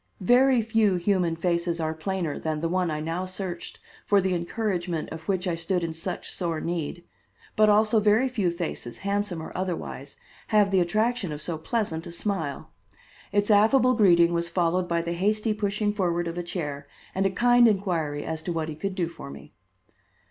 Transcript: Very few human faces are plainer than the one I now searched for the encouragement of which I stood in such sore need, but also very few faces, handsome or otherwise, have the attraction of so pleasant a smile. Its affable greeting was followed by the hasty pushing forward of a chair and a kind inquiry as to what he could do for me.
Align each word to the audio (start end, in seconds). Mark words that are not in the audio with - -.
Very 0.19 0.63
few 0.63 0.95
human 0.95 1.35
faces 1.35 1.79
are 1.79 1.93
plainer 1.93 2.39
than 2.39 2.59
the 2.59 2.67
one 2.67 2.89
I 2.89 2.99
now 2.99 3.27
searched 3.27 3.79
for 4.07 4.19
the 4.19 4.33
encouragement 4.33 5.09
of 5.11 5.27
which 5.27 5.47
I 5.47 5.53
stood 5.53 5.83
in 5.83 5.93
such 5.93 6.31
sore 6.31 6.59
need, 6.59 7.03
but 7.55 7.69
also 7.69 7.99
very 7.99 8.27
few 8.27 8.49
faces, 8.49 8.97
handsome 9.05 9.43
or 9.43 9.55
otherwise, 9.55 10.15
have 10.47 10.71
the 10.71 10.79
attraction 10.79 11.31
of 11.31 11.39
so 11.39 11.55
pleasant 11.59 12.07
a 12.07 12.11
smile. 12.11 12.71
Its 13.31 13.51
affable 13.51 13.93
greeting 13.93 14.33
was 14.33 14.49
followed 14.49 14.87
by 14.87 15.03
the 15.03 15.13
hasty 15.13 15.53
pushing 15.53 15.93
forward 15.93 16.27
of 16.27 16.35
a 16.35 16.41
chair 16.41 16.87
and 17.13 17.27
a 17.27 17.29
kind 17.29 17.67
inquiry 17.67 18.25
as 18.25 18.41
to 18.41 18.51
what 18.51 18.69
he 18.69 18.75
could 18.75 18.95
do 18.95 19.07
for 19.07 19.29
me. 19.29 19.53